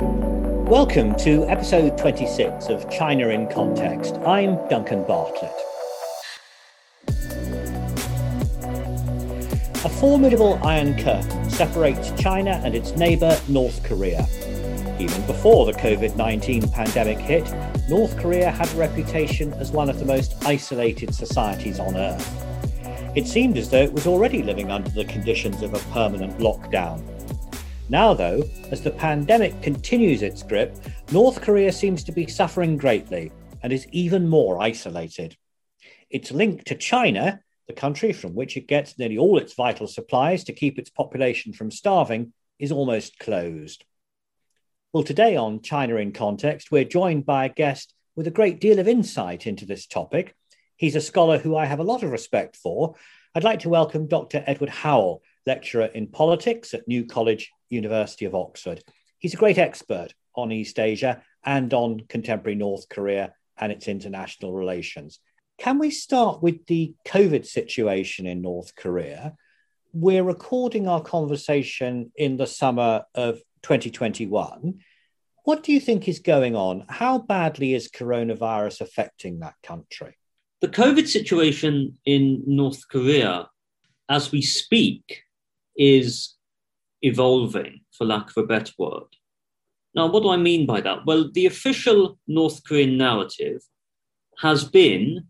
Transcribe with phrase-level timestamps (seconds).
[0.00, 4.14] Welcome to episode 26 of China in Context.
[4.18, 5.50] I'm Duncan Bartlett.
[9.84, 14.24] A formidable iron curtain separates China and its neighbour, North Korea.
[15.00, 17.52] Even before the COVID 19 pandemic hit,
[17.88, 22.46] North Korea had a reputation as one of the most isolated societies on earth.
[23.16, 27.17] It seemed as though it was already living under the conditions of a permanent lockdown.
[27.90, 30.76] Now, though, as the pandemic continues its grip,
[31.10, 35.38] North Korea seems to be suffering greatly and is even more isolated.
[36.10, 40.44] Its link to China, the country from which it gets nearly all its vital supplies
[40.44, 43.84] to keep its population from starving, is almost closed.
[44.92, 48.78] Well, today on China in Context, we're joined by a guest with a great deal
[48.78, 50.34] of insight into this topic.
[50.76, 52.96] He's a scholar who I have a lot of respect for.
[53.34, 54.44] I'd like to welcome Dr.
[54.46, 58.82] Edward Howell, lecturer in politics at New College, University of Oxford.
[59.18, 64.52] He's a great expert on East Asia and on contemporary North Korea and its international
[64.52, 65.18] relations.
[65.58, 69.34] Can we start with the COVID situation in North Korea?
[69.92, 74.78] We're recording our conversation in the summer of 2021.
[75.44, 76.84] What do you think is going on?
[76.88, 80.16] How badly is coronavirus affecting that country?
[80.60, 83.48] The COVID situation in North Korea,
[84.08, 85.22] as we speak,
[85.76, 86.34] is
[87.02, 89.16] evolving, for lack of a better word.
[89.94, 91.06] Now, what do I mean by that?
[91.06, 93.62] Well, the official North Korean narrative
[94.38, 95.26] has been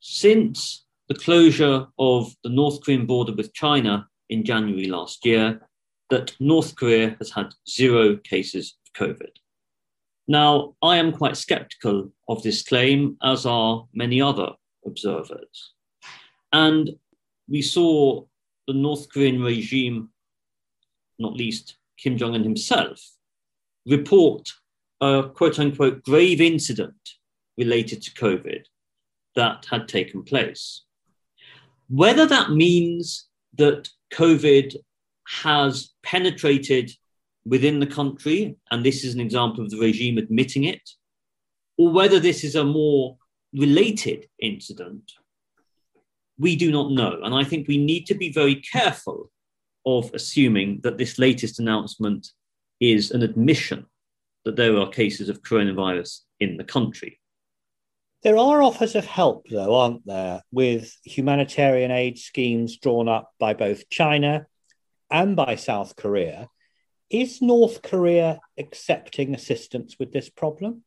[0.00, 5.60] since the closure of the North Korean border with China in January last year
[6.10, 9.30] that North Korea has had zero cases of COVID.
[10.28, 14.52] Now, I am quite skeptical of this claim, as are many other
[14.86, 15.72] observers.
[16.52, 16.90] And
[17.48, 18.24] we saw
[18.68, 20.10] the North Korean regime
[21.18, 23.00] not least Kim Jong un himself,
[23.86, 24.48] report
[25.00, 27.10] a quote unquote grave incident
[27.56, 28.64] related to COVID
[29.36, 30.84] that had taken place.
[31.88, 34.76] Whether that means that COVID
[35.26, 36.90] has penetrated
[37.44, 40.88] within the country, and this is an example of the regime admitting it,
[41.76, 43.16] or whether this is a more
[43.52, 45.12] related incident,
[46.38, 47.20] we do not know.
[47.22, 49.30] And I think we need to be very careful
[49.84, 52.30] of assuming that this latest announcement
[52.80, 53.86] is an admission
[54.44, 57.20] that there are cases of coronavirus in the country.
[58.22, 63.54] There are offers of help, though, aren't there, with humanitarian aid schemes drawn up by
[63.54, 64.46] both China
[65.10, 66.48] and by South Korea.
[67.10, 70.84] Is North Korea accepting assistance with this problem?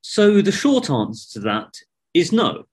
[0.00, 1.74] So, the short answer to that
[2.14, 2.64] is no.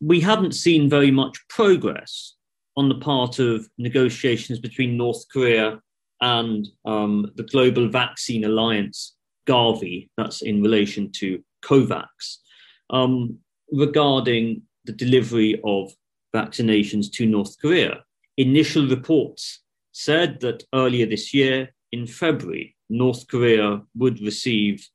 [0.00, 2.35] We haven't seen very much progress
[2.76, 5.80] on the part of negotiations between North Korea
[6.20, 9.16] and um, the Global Vaccine Alliance,
[9.46, 12.38] Gavi, that's in relation to COVAX,
[12.90, 13.38] um,
[13.72, 15.92] regarding the delivery of
[16.34, 18.04] vaccinations to North Korea.
[18.36, 19.60] Initial reports
[19.92, 24.86] said that earlier this year, in February, North Korea would receive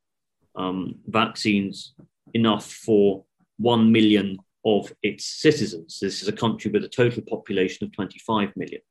[0.56, 1.94] um, vaccines
[2.34, 3.24] enough for
[3.58, 6.00] 1 million of its citizens.
[6.02, 8.82] This is a country with a total population of 25 million.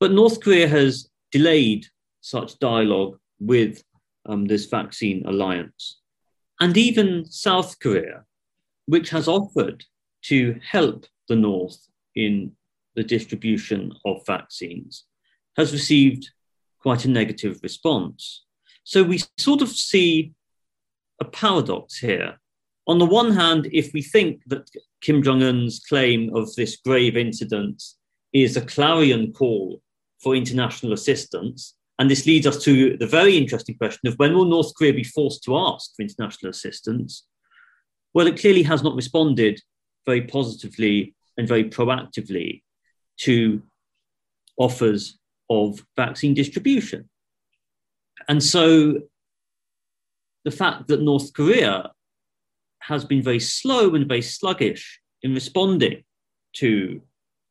[0.00, 1.86] But North Korea has delayed
[2.20, 3.82] such dialogue with
[4.26, 6.00] um, this vaccine alliance.
[6.60, 8.24] And even South Korea,
[8.86, 9.84] which has offered
[10.22, 11.78] to help the North
[12.14, 12.52] in
[12.94, 15.04] the distribution of vaccines,
[15.56, 16.30] has received
[16.80, 18.44] quite a negative response.
[18.84, 20.32] So we sort of see
[21.20, 22.38] a paradox here
[22.88, 24.68] on the one hand, if we think that
[25.02, 27.82] Kim Jong un's claim of this grave incident
[28.32, 29.82] is a clarion call
[30.22, 34.46] for international assistance, and this leads us to the very interesting question of when will
[34.46, 37.26] North Korea be forced to ask for international assistance?
[38.14, 39.60] Well, it clearly has not responded
[40.06, 42.62] very positively and very proactively
[43.18, 43.62] to
[44.56, 45.18] offers
[45.50, 47.08] of vaccine distribution.
[48.28, 49.02] And so
[50.44, 51.90] the fact that North Korea
[52.80, 56.02] has been very slow and very sluggish in responding
[56.54, 57.00] to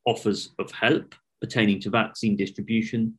[0.05, 3.17] offers of help pertaining to vaccine distribution,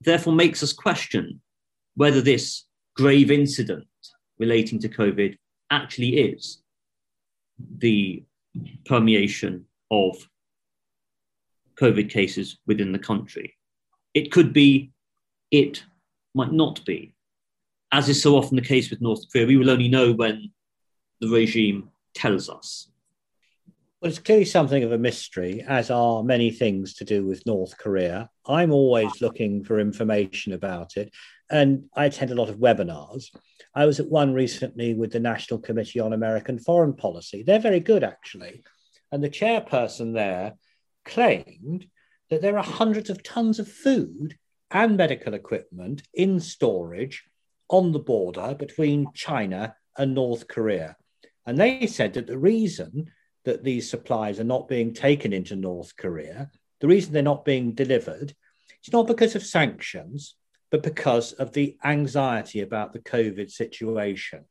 [0.00, 1.40] therefore makes us question
[1.94, 2.64] whether this
[2.96, 3.86] grave incident
[4.38, 5.36] relating to COVID
[5.70, 6.62] actually is
[7.78, 8.24] the
[8.84, 10.16] permeation of
[11.78, 13.54] COVID cases within the country.
[14.14, 14.90] It could be,
[15.50, 15.84] it
[16.34, 17.14] might not be.
[17.92, 20.50] As is so often the case with North Korea, we will only know when
[21.20, 22.88] the regime tells us.
[24.00, 27.76] Well, it's clearly something of a mystery, as are many things to do with North
[27.76, 28.30] Korea.
[28.46, 31.12] I'm always looking for information about it.
[31.50, 33.26] and I attend a lot of webinars.
[33.74, 37.42] I was at one recently with the National Committee on American Foreign Policy.
[37.42, 38.62] They're very good, actually.
[39.12, 40.54] And the chairperson there
[41.04, 41.86] claimed
[42.30, 44.38] that there are hundreds of tons of food
[44.70, 47.24] and medical equipment in storage
[47.68, 50.96] on the border between China and North Korea.
[51.50, 53.10] And they said that the reason
[53.44, 56.48] that these supplies are not being taken into North Korea,
[56.78, 58.36] the reason they're not being delivered,
[58.78, 60.36] it's not because of sanctions,
[60.70, 64.44] but because of the anxiety about the COVID situation.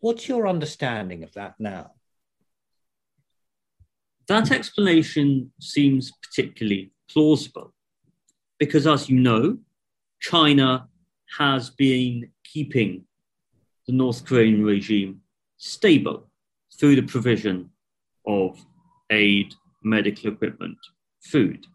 [0.00, 1.92] What's your understanding of that now?
[4.26, 7.72] That explanation seems particularly plausible
[8.58, 9.58] because, as you know,
[10.18, 10.88] China
[11.38, 13.04] has been keeping
[13.86, 15.20] the North Korean regime
[15.56, 16.26] stable
[16.80, 17.70] through the provision
[18.26, 18.58] of
[19.10, 20.78] aid, medical equipment,
[21.22, 21.66] food.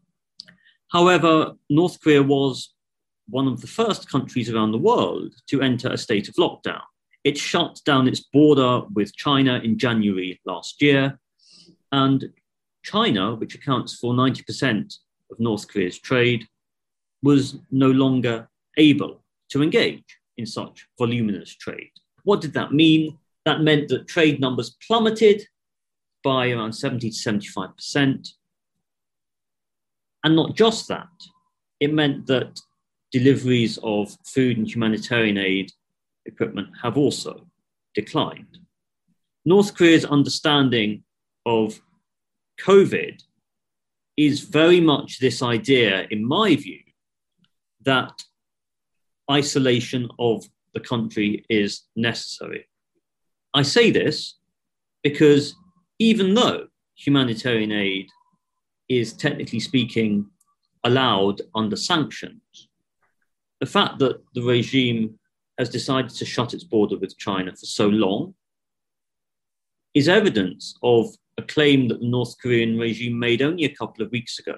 [0.92, 2.74] However, North Korea was
[3.30, 6.82] one of the first countries around the world to enter a state of lockdown.
[7.24, 11.20] It shut down its border with China in January last year,
[11.92, 12.32] and
[12.84, 14.94] China, which accounts for 90%
[15.32, 16.48] of North Korea's trade,
[17.24, 18.48] was no longer
[18.78, 21.92] able to engage in such voluminous trade.
[22.24, 23.18] What did that mean?
[23.46, 25.48] That meant that trade numbers plummeted
[26.24, 28.30] by around 70 to 75%.
[30.24, 31.08] And not just that,
[31.80, 32.60] it meant that
[33.12, 35.72] deliveries of food and humanitarian aid
[36.26, 37.46] equipment have also
[37.94, 38.58] declined.
[39.46, 41.04] North Korea's understanding
[41.46, 41.80] of
[42.60, 43.22] COVID
[44.18, 46.80] is very much this idea, in my view,
[47.84, 48.24] that
[49.30, 50.44] isolation of
[50.74, 52.66] the country is necessary.
[53.56, 54.36] I say this
[55.02, 55.56] because
[55.98, 58.10] even though humanitarian aid
[58.90, 60.30] is technically speaking
[60.84, 62.68] allowed under sanctions,
[63.62, 65.18] the fact that the regime
[65.58, 68.36] has decided to shut its border with China for so long
[69.94, 71.08] is evidence of
[71.38, 74.58] a claim that the North Korean regime made only a couple of weeks ago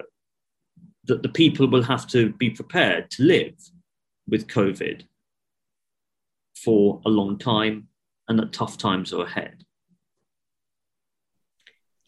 [1.04, 3.54] that the people will have to be prepared to live
[4.26, 5.04] with COVID
[6.56, 7.87] for a long time
[8.28, 9.64] and that tough times are ahead.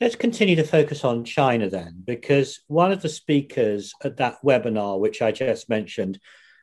[0.00, 4.98] Let's continue to focus on China then, because one of the speakers at that webinar,
[4.98, 6.18] which I just mentioned,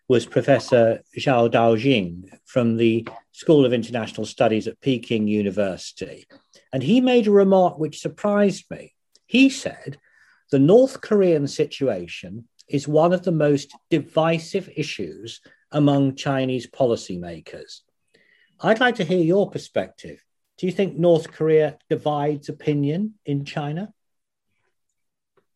[0.09, 6.27] was Professor Zha Daojiong from the School of International Studies at Peking University.
[6.74, 8.95] And he made a remark which surprised me.
[9.25, 10.00] He said,
[10.50, 17.81] The North Korean situation is one of the most divisive issues among Chinese policymakers.
[18.59, 20.24] I'd like to hear your perspective.
[20.57, 23.94] Do you think North Korea divides opinion in China?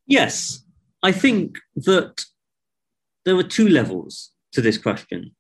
[0.06, 0.63] Yes,
[1.01, 2.25] I think that
[3.25, 5.36] there are two levels to this question.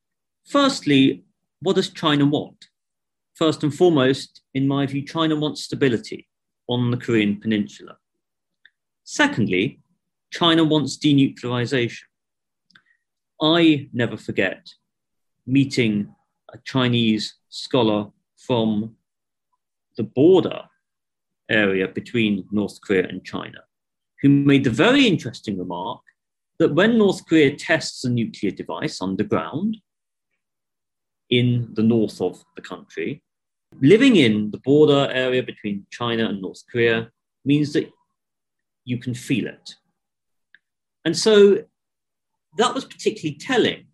[0.47, 1.23] Firstly,
[1.61, 2.65] what does China want?
[3.35, 6.27] First and foremost, in my view, China wants stability
[6.67, 7.97] on the Korean Peninsula.
[9.03, 9.81] Secondly,
[10.31, 12.03] China wants denuclearization.
[13.39, 14.67] I never forget
[15.45, 16.15] meeting
[16.53, 18.07] a Chinese scholar
[18.37, 18.95] from
[19.97, 20.61] the border
[21.49, 23.59] area between North Korea and China,
[24.21, 26.01] who made the very interesting remark
[26.59, 29.77] that when North Korea tests a nuclear device underground
[31.29, 33.23] in the north of the country,
[33.81, 37.09] living in the border area between China and North Korea
[37.45, 37.89] means that
[38.85, 39.75] you can feel it.
[41.05, 41.63] And so
[42.57, 43.85] that was particularly telling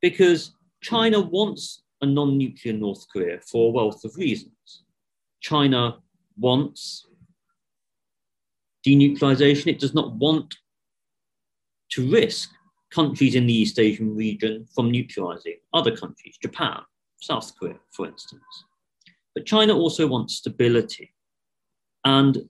[0.00, 4.84] because China wants a non nuclear North Korea for a wealth of reasons.
[5.40, 5.98] China
[6.38, 7.06] wants
[8.86, 10.56] denuclearization, it does not want
[11.90, 12.50] to risk
[12.90, 16.80] countries in the East Asian region from nuclearizing other countries, Japan,
[17.20, 18.42] South Korea, for instance.
[19.34, 21.12] But China also wants stability.
[22.04, 22.48] And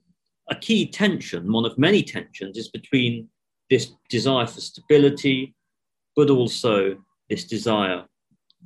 [0.49, 3.29] a key tension, one of many tensions, is between
[3.69, 5.55] this desire for stability,
[6.15, 6.97] but also
[7.29, 8.05] this desire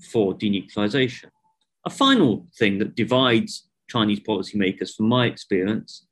[0.02, 1.30] for denuclearization.
[1.86, 6.08] A final thing that divides Chinese policymakers, from my experience,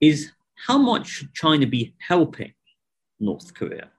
[0.00, 0.32] is
[0.66, 2.52] how much should China be helping
[3.18, 3.90] North Korea?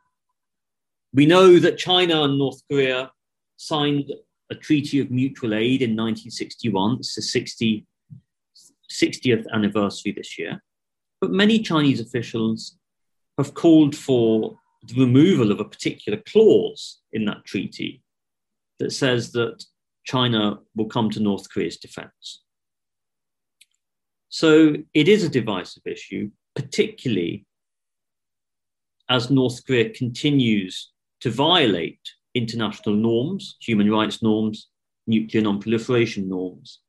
[1.13, 3.11] We know that China and North Korea
[3.57, 4.11] signed
[4.49, 6.97] a treaty of mutual aid in 1961.
[6.99, 7.85] It's the 60,
[8.91, 10.61] 60th anniversary this year.
[11.19, 12.77] But many Chinese officials
[13.37, 18.01] have called for the removal of a particular clause in that treaty
[18.81, 19.63] that says that
[20.05, 22.41] China will come to North Korea's defense.
[24.29, 27.45] So it is a divisive issue, particularly
[29.07, 31.99] as North Korea continues to violate
[32.33, 34.69] international norms, human rights norms,
[35.05, 36.79] nuclear non-proliferation norms.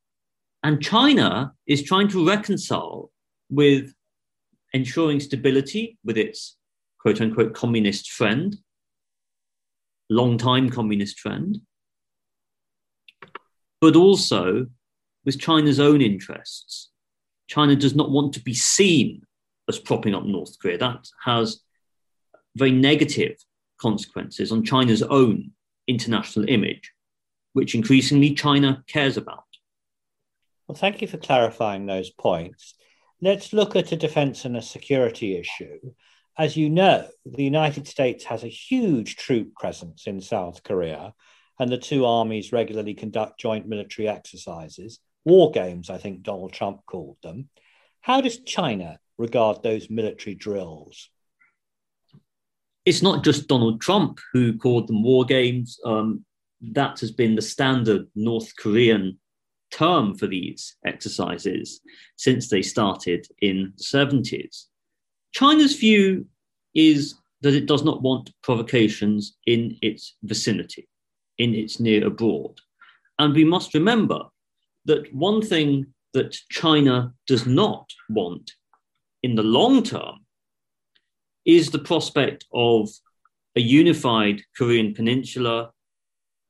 [0.62, 3.10] And China is trying to reconcile
[3.50, 3.92] with
[4.72, 6.56] ensuring stability with its
[7.00, 8.56] quote unquote communist friend,
[10.08, 11.58] long-time communist friend,
[13.82, 14.64] but also
[15.24, 16.90] with China's own interests.
[17.48, 19.22] China does not want to be seen
[19.68, 20.78] as propping up North Korea.
[20.78, 21.60] That has
[22.56, 23.36] very negative
[23.78, 25.50] consequences on China's own
[25.88, 26.92] international image,
[27.54, 29.44] which increasingly China cares about.
[30.68, 32.74] Well, thank you for clarifying those points.
[33.20, 35.78] Let's look at a defense and a security issue.
[36.38, 41.14] As you know, the United States has a huge troop presence in South Korea,
[41.62, 46.80] and the two armies regularly conduct joint military exercises, war games, I think Donald Trump
[46.86, 47.50] called them.
[48.00, 51.08] How does China regard those military drills?
[52.84, 55.78] It's not just Donald Trump who called them war games.
[55.84, 56.24] Um,
[56.72, 59.20] that has been the standard North Korean
[59.70, 61.80] term for these exercises
[62.16, 64.64] since they started in the 70s.
[65.30, 66.26] China's view
[66.74, 70.88] is that it does not want provocations in its vicinity,
[71.38, 72.58] in its near abroad.
[73.18, 74.24] And we must remember
[74.84, 78.52] that one thing that China does not want
[79.22, 80.26] in the long term
[81.44, 82.88] is the prospect of
[83.56, 85.70] a unified Korean peninsula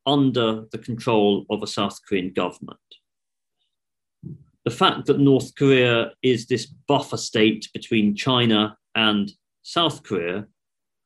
[0.06, 2.78] under the control of a South Korean government.
[4.64, 10.46] The fact that North Korea is this buffer state between China and South Korea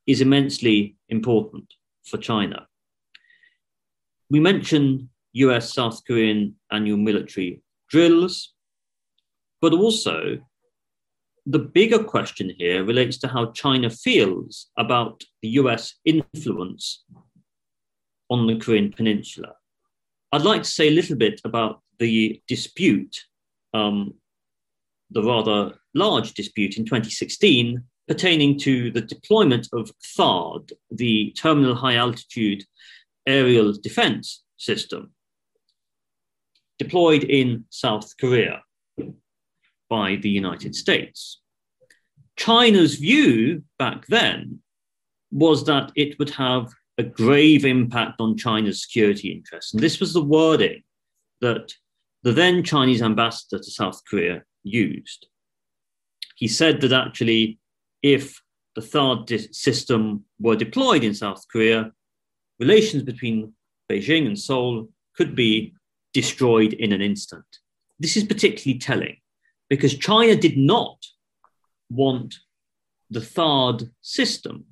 [0.07, 1.73] is immensely important
[2.05, 2.67] for China.
[4.31, 8.55] We mentioned US South Korean annual military drills,
[9.61, 10.39] but also
[11.47, 17.05] the bigger question here relates to how China feels about the US influence
[18.29, 19.55] on the Korean Peninsula.
[20.33, 23.17] I'd like to say a little bit about the dispute,
[23.73, 24.15] um,
[25.11, 31.97] the rather large dispute in 2016 pertaining to the deployment of THAAD, the Terminal High
[31.97, 32.65] Altitude
[33.27, 35.13] Aerial Defense System,
[36.79, 38.63] deployed in South Korea
[39.89, 41.41] by the United States.
[42.37, 44.61] China's view back then
[45.31, 49.75] was that it would have a grave impact on China's security interests.
[49.75, 50.83] And this was the wording
[51.41, 51.75] that
[52.23, 55.27] the then Chinese ambassador to South Korea used.
[56.37, 57.59] He said that actually,
[58.03, 58.41] if
[58.75, 61.93] the THAAD system were deployed in South Korea,
[62.59, 63.53] relations between
[63.91, 65.75] Beijing and Seoul could be
[66.13, 67.45] destroyed in an instant.
[67.99, 69.17] This is particularly telling
[69.69, 70.99] because China did not
[71.91, 72.37] want
[73.11, 74.65] the THAAD system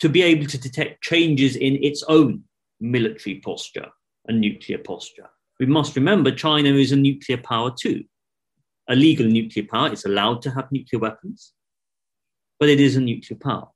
[0.00, 2.44] to be able to detect changes in its own
[2.80, 3.88] military posture
[4.26, 5.28] and nuclear posture.
[5.60, 8.04] We must remember China is a nuclear power too.
[8.88, 11.52] A legal nuclear power, it's allowed to have nuclear weapons,
[12.58, 13.68] but it is a nuclear power.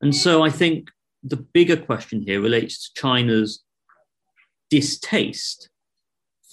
[0.00, 0.90] And so I think
[1.24, 3.64] the bigger question here relates to China's
[4.70, 5.70] distaste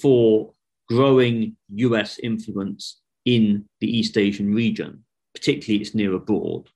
[0.02, 0.54] for
[0.90, 6.70] growing US influence in the East Asian region, particularly its near abroad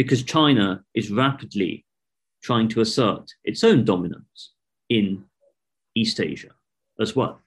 [0.00, 1.84] because China is rapidly
[2.42, 4.52] trying to assert its own dominance
[4.88, 5.24] in
[5.94, 6.52] East Asia
[6.98, 7.38] as well.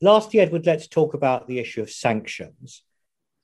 [0.00, 2.84] Lastly, Edward, let's talk about the issue of sanctions.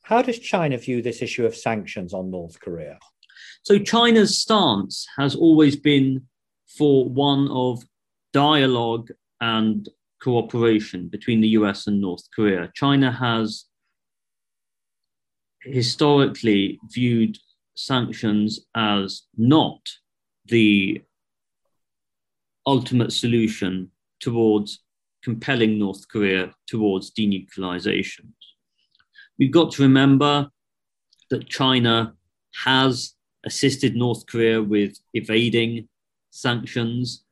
[0.04, 2.98] How does China view this issue of sanctions on North Korea?
[3.62, 6.26] So, China's stance has always been
[6.76, 7.82] for one of
[8.32, 9.88] dialogue and
[10.22, 12.70] cooperation between the US and North Korea.
[12.74, 13.66] China has
[15.62, 17.38] historically viewed
[17.74, 19.80] sanctions as not
[20.46, 21.02] the
[22.66, 23.90] ultimate solution
[24.20, 24.82] towards
[25.22, 28.32] compelling North Korea towards denuclearization.
[29.38, 30.50] We've got to remember
[31.30, 32.14] that China
[32.64, 33.14] has
[33.48, 35.88] assisted North Korea with evading
[36.30, 37.24] sanctions,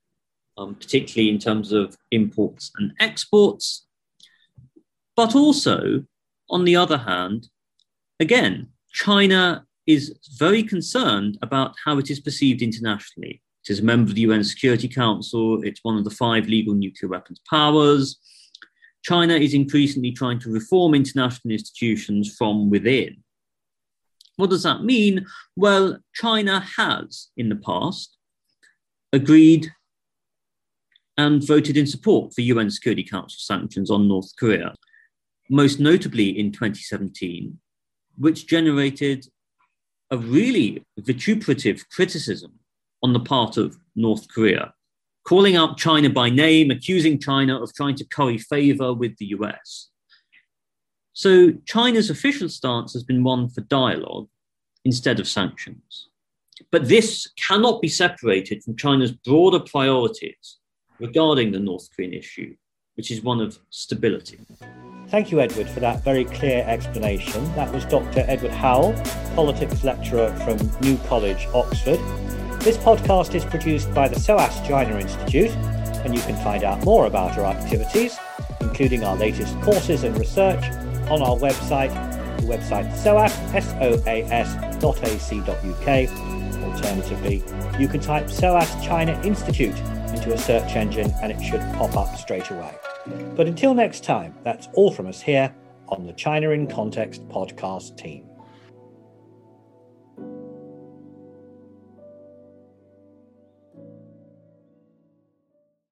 [0.59, 3.87] um, particularly in terms of imports and exports.
[5.15, 6.05] But also,
[6.49, 7.49] on the other hand,
[8.19, 10.03] again, China is
[10.39, 13.43] very concerned about how it is perceived internationally.
[13.63, 16.75] It is a member of the UN Security Council, it's one of the five legal
[16.75, 18.19] nuclear weapons powers.
[19.03, 23.23] China is increasingly trying to reform international institutions from within.
[24.37, 25.27] What does that mean?
[25.57, 28.17] Well, China has in the past
[29.13, 29.73] agreed
[31.17, 34.75] and voted in support for UN Security Council sanctions on North Korea,
[35.49, 37.59] most notably in 2017,
[38.19, 39.27] which generated
[40.11, 42.53] a really vituperative criticism
[43.03, 44.75] on the part of North Korea,
[45.27, 49.89] calling out China by name, accusing China of trying to curry favor with the US.
[51.17, 54.29] So China's official stance has been one for dialogue
[54.85, 56.11] instead of sanctions.
[56.71, 60.59] But this cannot be separated from China's broader priorities
[60.99, 62.55] regarding the North Korean issue,
[62.97, 64.41] which is one of stability.
[65.09, 67.43] Thank you, Edward, for that very clear explanation.
[67.55, 68.23] That was Dr.
[68.29, 68.93] Edward Howell,
[69.35, 71.99] politics lecturer from New College, Oxford.
[72.61, 75.51] This podcast is produced by the SOAS China Institute,
[76.05, 78.19] and you can find out more about our activities,
[78.61, 80.63] including our latest courses and research,
[81.09, 81.93] on our website,
[82.39, 84.77] the website soas, S-O-A-S.ac.uk.
[86.63, 87.43] Alternatively,
[87.79, 89.77] you can type SOAS China Institute
[90.09, 92.75] into a search engine and it should pop up straight away.
[93.35, 95.55] But until next time, that's all from us here
[95.89, 98.25] on the China in Context podcast team.